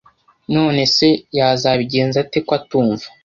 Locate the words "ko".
2.45-2.51